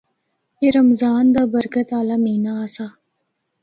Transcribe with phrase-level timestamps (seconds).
[0.61, 2.85] اے رمضان دا برکت آلہ مہینہ آسا۔